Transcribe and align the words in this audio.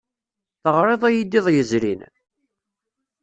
Teɣriḍ-iyi-d 0.61 1.33
iḍ 1.39 1.47
yezrin? 1.51 2.01